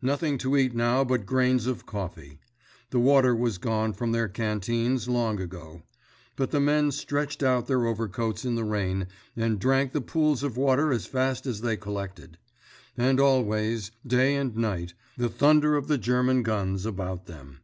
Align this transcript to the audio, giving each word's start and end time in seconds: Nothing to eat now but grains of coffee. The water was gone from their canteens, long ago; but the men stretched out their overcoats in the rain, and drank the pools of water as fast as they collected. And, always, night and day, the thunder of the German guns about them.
Nothing 0.00 0.38
to 0.38 0.56
eat 0.56 0.74
now 0.74 1.04
but 1.04 1.26
grains 1.26 1.66
of 1.66 1.84
coffee. 1.84 2.40
The 2.88 2.98
water 2.98 3.34
was 3.36 3.58
gone 3.58 3.92
from 3.92 4.12
their 4.12 4.26
canteens, 4.26 5.06
long 5.06 5.38
ago; 5.38 5.82
but 6.34 6.50
the 6.50 6.60
men 6.60 6.90
stretched 6.90 7.42
out 7.42 7.66
their 7.66 7.84
overcoats 7.84 8.46
in 8.46 8.54
the 8.54 8.64
rain, 8.64 9.06
and 9.36 9.60
drank 9.60 9.92
the 9.92 10.00
pools 10.00 10.42
of 10.42 10.56
water 10.56 10.92
as 10.94 11.04
fast 11.04 11.44
as 11.44 11.60
they 11.60 11.76
collected. 11.76 12.38
And, 12.96 13.20
always, 13.20 13.90
night 14.02 14.16
and 14.18 14.56
day, 14.62 14.88
the 15.18 15.28
thunder 15.28 15.76
of 15.76 15.88
the 15.88 15.98
German 15.98 16.42
guns 16.42 16.86
about 16.86 17.26
them. 17.26 17.60